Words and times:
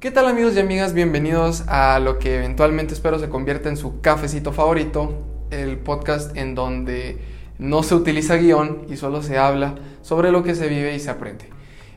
¿Qué 0.00 0.12
tal 0.12 0.28
amigos 0.28 0.54
y 0.54 0.60
amigas? 0.60 0.94
Bienvenidos 0.94 1.64
a 1.66 1.98
lo 1.98 2.20
que 2.20 2.36
eventualmente 2.36 2.94
espero 2.94 3.18
se 3.18 3.28
convierta 3.28 3.68
en 3.68 3.76
su 3.76 4.00
cafecito 4.00 4.52
favorito, 4.52 5.24
el 5.50 5.76
podcast 5.76 6.36
en 6.36 6.54
donde 6.54 7.18
no 7.58 7.82
se 7.82 7.96
utiliza 7.96 8.36
guion 8.36 8.86
y 8.88 8.96
solo 8.96 9.24
se 9.24 9.38
habla 9.38 9.74
sobre 10.02 10.30
lo 10.30 10.44
que 10.44 10.54
se 10.54 10.68
vive 10.68 10.94
y 10.94 11.00
se 11.00 11.10
aprende. 11.10 11.46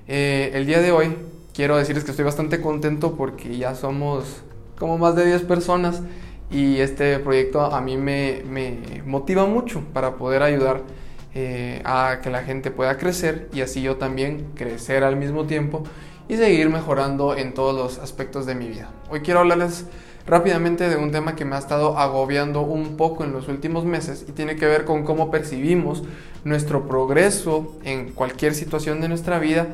Eh, 0.08 0.50
el 0.56 0.66
día 0.66 0.82
de 0.82 0.92
hoy 0.92 1.16
quiero 1.54 1.78
decirles 1.78 2.04
que 2.04 2.10
estoy 2.10 2.26
bastante 2.26 2.60
contento 2.60 3.16
porque 3.16 3.56
ya 3.56 3.76
somos 3.76 4.42
como 4.80 4.98
más 4.98 5.16
de 5.16 5.28
10 5.28 5.44
personas 5.44 6.02
y 6.50 6.80
este 6.80 7.20
proyecto 7.20 7.62
a 7.62 7.82
mí 7.82 7.98
me, 7.98 8.42
motiva 9.06 9.46
mucho 9.46 9.84
para 9.94 10.16
poder 10.16 10.42
ayudar 10.42 10.82
eh, 11.36 11.84
a 11.86 12.18
que 12.24 12.32
la 12.32 12.42
gente 12.42 12.72
pueda 12.72 12.98
crecer 12.98 13.48
y 13.54 13.62
así 13.62 13.84
yo 13.84 13.98
también 13.98 14.48
crecer 14.56 15.04
al 15.04 15.18
mismo 15.18 15.46
tiempo 15.46 15.84
y 16.32 16.38
seguir 16.38 16.70
mejorando 16.70 17.36
en 17.36 17.54
todos 17.54 17.76
los 17.76 18.00
aspectos 18.00 18.46
de 18.46 18.56
mi 18.56 18.70
vida. 18.70 18.90
Hoy 19.10 19.20
quiero 19.20 19.42
hablarles 19.42 19.86
rápidamente 20.26 20.88
de 20.88 20.96
un 20.96 21.12
tema 21.12 21.36
que 21.36 21.44
me 21.44 21.58
ha 21.58 21.60
estado 21.60 21.98
agobiando 21.98 22.62
un 22.62 22.96
poco 22.96 23.26
en 23.26 23.34
los 23.34 23.50
últimos 23.50 23.84
meses 23.84 24.24
y 24.30 24.32
tiene 24.32 24.56
que 24.56 24.66
ver 24.66 24.86
con 24.86 25.04
cómo 25.04 25.30
percibimos 25.30 26.04
nuestro 26.46 26.88
progreso 26.88 27.76
en 27.84 28.14
cualquier 28.14 28.56
situación 28.56 29.02
de 29.02 29.10
nuestra 29.10 29.40
vida 29.40 29.68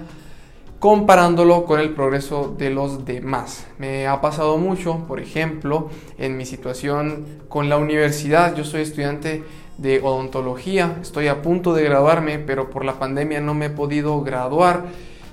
comparándolo 0.80 1.66
con 1.66 1.80
el 1.80 1.92
progreso 1.92 2.56
de 2.58 2.72
los 2.72 3.06
demás. 3.06 3.68
Me 3.78 4.08
ha 4.08 4.20
pasado 4.20 4.58
mucho, 4.58 5.06
por 5.08 5.20
ejemplo, 5.20 5.92
en 6.18 6.38
mi 6.38 6.48
situación 6.48 7.24
con 7.50 7.70
la 7.70 7.78
universidad. 7.78 8.56
Yo 8.56 8.64
soy 8.64 8.82
estudiante 8.82 9.44
de 9.78 10.00
odontología, 10.00 10.98
estoy 11.04 11.28
a 11.28 11.44
punto 11.44 11.76
de 11.76 11.84
graduarme, 11.84 12.40
pero 12.40 12.72
por 12.72 12.84
la 12.84 12.98
pandemia 12.98 13.42
no 13.42 13.54
me 13.54 13.68
he 13.68 13.70
podido 13.70 14.24
graduar 14.24 14.86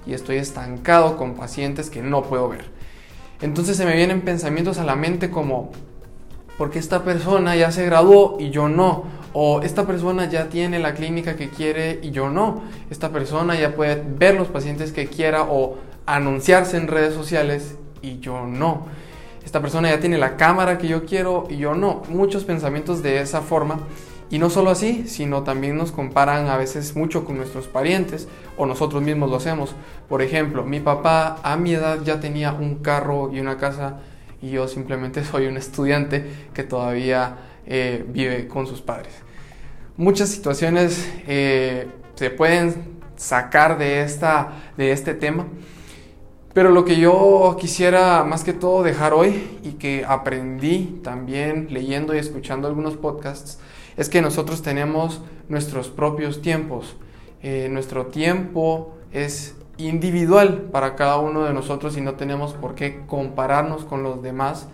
y 0.07 0.15
estoy 0.15 0.37
estancado 0.37 1.17
con 1.17 1.35
pacientes 1.35 1.91
que 1.91 2.03
no 2.03 2.23
puedo 2.23 2.49
ver. 2.49 2.67
Entonces 3.41 3.77
se 3.77 3.85
me 3.85 3.95
vienen 3.95 4.23
pensamientos 4.23 4.79
a 4.79 4.85
la 4.85 4.97
mente 4.97 5.31
como, 5.31 5.73
¿por 6.57 6.71
qué 6.71 6.79
esta 6.79 7.05
persona 7.05 7.57
ya 7.57 7.71
se 7.73 7.85
graduó 7.85 8.37
y 8.39 8.51
yo 8.51 8.69
no? 8.69 9.05
O 9.33 9.63
esta 9.63 9.87
persona 9.87 10.29
ya 10.31 10.49
tiene 10.49 10.79
la 10.79 10.95
clínica 10.95 11.37
que 11.37 11.49
quiere 11.49 11.99
y 12.03 12.11
yo 12.11 12.31
no. 12.31 12.63
Esta 12.91 13.11
persona 13.11 13.59
ya 13.59 13.75
puede 13.75 14.03
ver 14.07 14.37
los 14.37 14.49
pacientes 14.49 14.93
que 14.93 15.07
quiera 15.09 15.43
o 15.43 15.77
anunciarse 16.07 16.77
en 16.77 16.87
redes 16.87 17.15
sociales 17.15 17.77
y 18.01 18.21
yo 18.21 18.47
no. 18.47 18.87
Esta 19.45 19.61
persona 19.61 19.91
ya 19.91 20.01
tiene 20.01 20.19
la 20.19 20.37
cámara 20.37 20.79
que 20.79 20.89
yo 20.89 21.05
quiero 21.05 21.47
y 21.51 21.57
yo 21.57 21.75
no. 21.75 22.03
Muchos 22.09 22.45
pensamientos 22.45 23.03
de 23.03 23.21
esa 23.21 23.41
forma 23.41 23.81
y 24.35 24.39
no 24.41 24.51
solo 24.51 24.71
así, 24.71 25.05
sino 25.07 25.45
también 25.45 25.77
nos 25.77 25.93
comparan 25.93 26.49
a 26.49 26.57
veces 26.57 26.97
mucho 26.97 27.25
con 27.25 27.37
nuestros 27.37 27.69
parientes 27.69 28.27
o 28.57 28.67
nosotros 28.67 29.01
mismos 29.01 29.31
lo 29.31 29.37
hacemos. 29.37 29.77
Por 30.09 30.23
ejemplo, 30.23 30.65
mi 30.65 30.81
papá 30.81 31.39
a 31.45 31.57
mi 31.57 31.73
edad 31.73 32.01
ya 32.03 32.19
tenía 32.19 32.53
un 32.53 32.81
carro 32.83 33.31
y 33.33 33.39
una 33.39 33.59
casa 33.59 34.01
y 34.43 34.51
yo 34.51 34.67
simplemente 34.67 35.25
soy 35.31 35.47
un 35.47 35.57
estudiante 35.57 36.49
que 36.53 36.65
todavía 36.65 37.37
eh, 37.65 38.05
vive 38.09 38.49
con 38.49 38.67
sus 38.67 38.81
padres. 38.81 39.13
Muchas 39.97 40.31
situaciones 40.31 41.09
eh, 41.29 41.87
se 42.17 42.31
pueden 42.31 42.75
sacar 43.15 43.79
de, 43.79 44.03
esta, 44.03 44.65
de 44.77 44.91
este 44.91 45.15
tema, 45.15 45.47
pero 46.53 46.73
lo 46.73 46.85
que 46.85 46.97
yo 46.97 47.57
quisiera 47.61 48.25
más 48.25 48.43
que 48.43 48.53
todo 48.53 48.83
dejar 48.83 49.13
hoy 49.13 49.61
y 49.63 49.75
que 49.75 50.05
aprendí 50.05 51.01
también 51.05 51.69
leyendo 51.71 52.17
y 52.17 52.19
escuchando 52.19 52.67
algunos 52.67 52.97
podcasts 52.97 53.61
es 53.97 54.09
que 54.09 54.23
nosotros 54.23 54.63
tenemos 54.63 55.21
nuestros 55.49 55.89
propios 55.89 56.43
tiempos. 56.43 56.97
Eh, 57.43 57.69
nuestro 57.71 58.07
tiempo 58.07 58.95
es 59.13 59.55
individual 59.77 60.69
para 60.73 60.97
cada 60.97 61.19
uno 61.19 61.45
de 61.45 61.53
nosotros 61.53 61.97
y 61.97 62.01
no 62.01 62.15
tenemos 62.15 62.55
por 62.55 62.75
qué 62.75 63.03
compararnos 63.07 63.85
con 63.85 64.03
los 64.03 64.23
demás. 64.23 64.69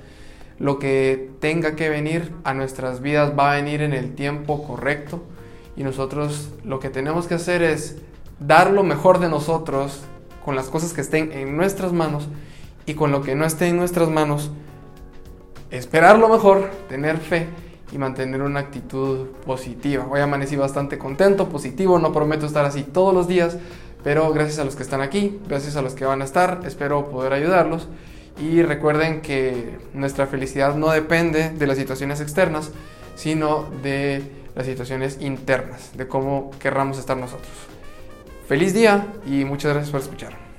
Lo 0.58 0.78
que 0.78 1.30
tenga 1.40 1.74
que 1.74 1.88
venir 1.88 2.32
a 2.44 2.54
nuestras 2.54 3.00
vidas 3.00 3.32
va 3.38 3.52
a 3.52 3.56
venir 3.56 3.82
en 3.82 3.92
el 3.92 4.14
tiempo 4.14 4.62
correcto 4.62 5.22
y 5.76 5.82
nosotros 5.82 6.50
lo 6.64 6.80
que 6.80 6.90
tenemos 6.90 7.26
que 7.26 7.34
hacer 7.34 7.62
es 7.62 7.96
dar 8.38 8.70
lo 8.70 8.82
mejor 8.82 9.20
de 9.20 9.28
nosotros 9.28 10.02
con 10.44 10.56
las 10.56 10.68
cosas 10.68 10.92
que 10.92 11.00
estén 11.00 11.32
en 11.32 11.56
nuestras 11.56 11.92
manos 11.92 12.28
y 12.86 12.94
con 12.94 13.10
lo 13.10 13.22
que 13.22 13.34
no 13.34 13.44
esté 13.44 13.68
en 13.68 13.76
nuestras 13.76 14.10
manos, 14.10 14.50
esperar 15.70 16.18
lo 16.18 16.28
mejor, 16.28 16.70
tener 16.88 17.18
fe 17.18 17.48
y 17.92 17.98
mantener 17.98 18.42
una 18.42 18.60
actitud 18.60 19.28
positiva. 19.44 20.06
Hoy 20.10 20.20
amanecí 20.20 20.56
bastante 20.56 20.98
contento, 20.98 21.48
positivo, 21.48 21.98
no 21.98 22.12
prometo 22.12 22.46
estar 22.46 22.64
así 22.64 22.82
todos 22.82 23.14
los 23.14 23.28
días, 23.28 23.56
pero 24.02 24.32
gracias 24.32 24.58
a 24.58 24.64
los 24.64 24.76
que 24.76 24.82
están 24.82 25.00
aquí, 25.00 25.38
gracias 25.48 25.76
a 25.76 25.82
los 25.82 25.94
que 25.94 26.04
van 26.04 26.22
a 26.22 26.24
estar, 26.24 26.60
espero 26.64 27.10
poder 27.10 27.32
ayudarlos. 27.32 27.88
Y 28.40 28.62
recuerden 28.62 29.20
que 29.20 29.78
nuestra 29.92 30.26
felicidad 30.26 30.74
no 30.74 30.90
depende 30.90 31.50
de 31.50 31.66
las 31.66 31.76
situaciones 31.76 32.20
externas, 32.20 32.70
sino 33.14 33.66
de 33.82 34.22
las 34.54 34.66
situaciones 34.66 35.18
internas, 35.20 35.96
de 35.96 36.08
cómo 36.08 36.50
querramos 36.58 36.98
estar 36.98 37.16
nosotros. 37.16 37.52
Feliz 38.48 38.72
día 38.72 39.06
y 39.26 39.44
muchas 39.44 39.72
gracias 39.72 39.90
por 39.90 40.00
escuchar. 40.00 40.49